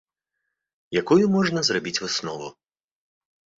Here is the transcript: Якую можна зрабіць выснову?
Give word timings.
Якую 1.01 1.19
можна 1.35 1.59
зрабіць 1.69 1.95
выснову? 2.07 2.51